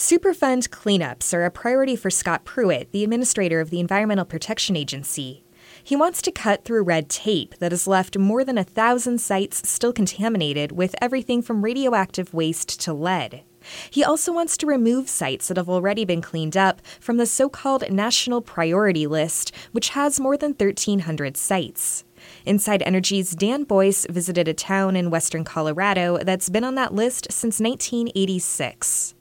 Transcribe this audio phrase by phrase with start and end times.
[0.00, 5.44] Superfund cleanups are a priority for Scott Pruitt, the administrator of the Environmental Protection Agency.
[5.84, 9.68] He wants to cut through red tape that has left more than a thousand sites
[9.68, 13.42] still contaminated with everything from radioactive waste to lead.
[13.90, 17.50] He also wants to remove sites that have already been cleaned up from the so
[17.50, 22.04] called National Priority List, which has more than 1,300 sites.
[22.46, 27.30] Inside Energy's Dan Boyce visited a town in western Colorado that's been on that list
[27.30, 29.14] since 1986.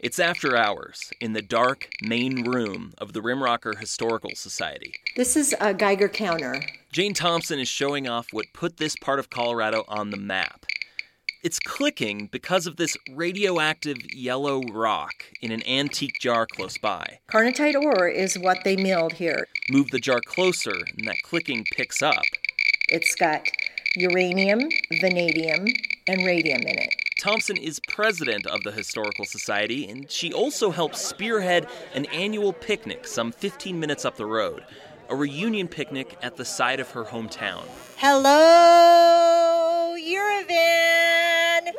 [0.00, 4.92] It's after hours in the dark main room of the Rimrocker Historical Society.
[5.16, 6.62] This is a Geiger counter.
[6.92, 10.66] Jane Thompson is showing off what put this part of Colorado on the map.
[11.42, 17.18] It's clicking because of this radioactive yellow rock in an antique jar close by.
[17.28, 19.48] Carnotite ore is what they milled here.
[19.68, 22.22] Move the jar closer, and that clicking picks up.
[22.88, 23.48] It's got
[23.96, 24.60] uranium,
[25.00, 25.66] vanadium,
[26.06, 26.94] and radium in it.
[27.18, 33.08] Thompson is president of the Historical Society, and she also helps spearhead an annual picnic
[33.08, 34.64] some 15 minutes up the road,
[35.08, 37.64] a reunion picnic at the site of her hometown.
[37.96, 41.72] Hello, Uravan!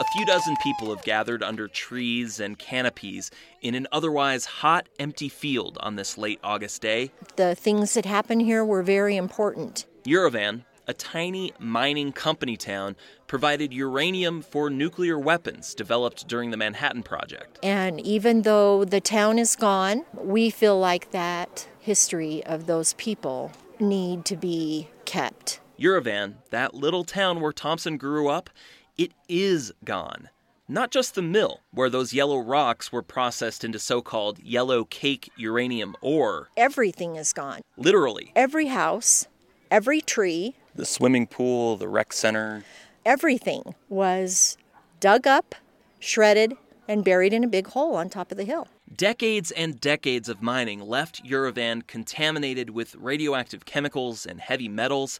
[0.00, 5.28] A few dozen people have gathered under trees and canopies in an otherwise hot, empty
[5.28, 7.10] field on this late August day.
[7.36, 9.84] The things that happened here were very important.
[10.04, 12.94] Uravan, a tiny mining company town,
[13.26, 17.58] provided uranium for nuclear weapons developed during the Manhattan Project.
[17.62, 23.52] And even though the town is gone, we feel like that history of those people
[23.80, 25.60] need to be kept.
[25.80, 28.50] Uravan, that little town where Thompson grew up,
[28.98, 30.28] it is gone.
[30.68, 35.30] Not just the mill, where those yellow rocks were processed into so called yellow cake
[35.36, 36.48] uranium ore.
[36.56, 37.62] Everything is gone.
[37.76, 38.32] Literally.
[38.36, 39.26] Every house,
[39.72, 42.62] every tree, the swimming pool, the rec center.
[43.06, 44.58] Everything was
[45.00, 45.54] dug up,
[45.98, 46.54] shredded,
[46.86, 48.68] and buried in a big hole on top of the hill.
[48.94, 55.18] Decades and decades of mining left Uravan contaminated with radioactive chemicals and heavy metals.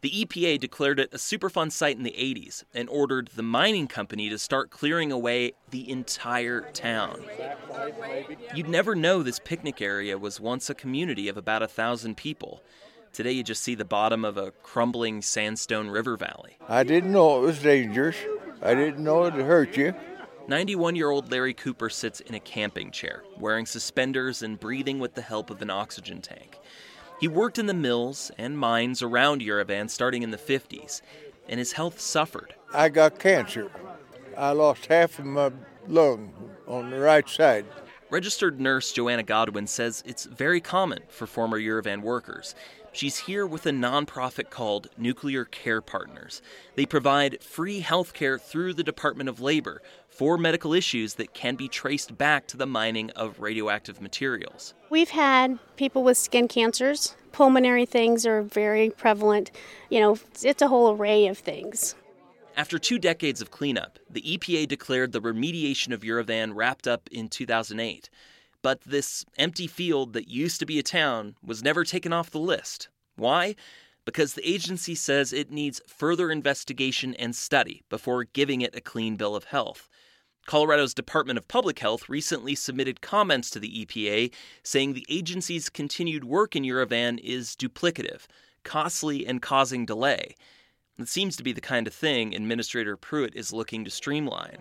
[0.00, 4.28] The EPA declared it a Superfund site in the 80s and ordered the mining company
[4.28, 7.24] to start clearing away the entire town.
[8.54, 12.62] You'd never know this picnic area was once a community of about a thousand people.
[13.12, 16.58] Today, you just see the bottom of a crumbling sandstone river valley.
[16.68, 18.16] I didn't know it was dangerous.
[18.62, 19.94] I didn't know it'd hurt you.
[20.48, 25.14] 91 year old Larry Cooper sits in a camping chair, wearing suspenders and breathing with
[25.14, 26.58] the help of an oxygen tank.
[27.20, 31.02] He worked in the mills and mines around Uravan starting in the 50s,
[31.48, 32.54] and his health suffered.
[32.72, 33.70] I got cancer.
[34.36, 35.50] I lost half of my
[35.88, 36.32] lung
[36.66, 37.66] on the right side.
[38.10, 42.54] Registered nurse Joanna Godwin says it's very common for former Uravan workers.
[42.98, 46.42] She's here with a nonprofit called Nuclear Care Partners.
[46.74, 51.54] They provide free health care through the Department of Labor for medical issues that can
[51.54, 54.74] be traced back to the mining of radioactive materials.
[54.90, 59.52] We've had people with skin cancers, pulmonary things are very prevalent.
[59.90, 61.94] You know, it's a whole array of things.
[62.56, 67.28] After two decades of cleanup, the EPA declared the remediation of Uravan wrapped up in
[67.28, 68.10] 2008.
[68.68, 72.38] But this empty field that used to be a town was never taken off the
[72.38, 72.90] list.
[73.16, 73.56] Why?
[74.04, 79.16] Because the agency says it needs further investigation and study before giving it a clean
[79.16, 79.88] bill of health.
[80.44, 86.24] Colorado's Department of Public Health recently submitted comments to the EPA saying the agency's continued
[86.24, 88.26] work in Uravan is duplicative,
[88.64, 90.34] costly, and causing delay.
[90.98, 94.58] It seems to be the kind of thing Administrator Pruitt is looking to streamline.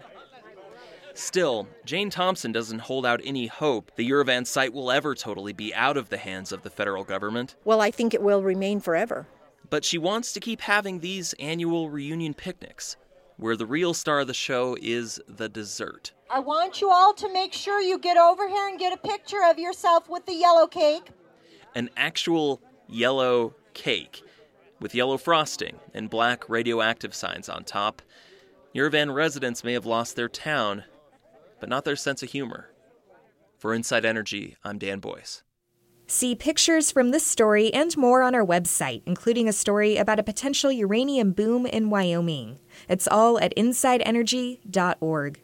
[1.18, 5.74] Still, Jane Thompson doesn't hold out any hope the Uravan site will ever totally be
[5.74, 7.56] out of the hands of the federal government.
[7.66, 9.26] Well, I think it will remain forever.
[9.68, 12.98] But she wants to keep having these annual reunion picnics,
[13.38, 16.12] where the real star of the show is the dessert.
[16.30, 19.42] I want you all to make sure you get over here and get a picture
[19.44, 21.10] of yourself with the yellow cake.
[21.74, 24.22] An actual yellow cake
[24.80, 28.04] with yellow frosting and black radioactive signs on top.
[28.76, 30.84] Uravan residents may have lost their town,
[31.60, 32.72] but not their sense of humor.
[33.58, 35.44] For Inside Energy, I'm Dan Boyce.
[36.10, 40.24] See pictures from this story and more on our website, including a story about a
[40.24, 42.60] potential uranium boom in Wyoming.
[42.88, 45.42] It's all at insideenergy.org.